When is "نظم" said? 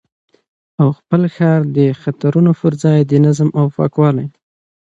3.25-3.49